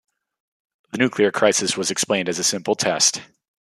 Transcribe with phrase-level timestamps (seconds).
[0.91, 3.21] The nuclear crisis was explained as a simple test.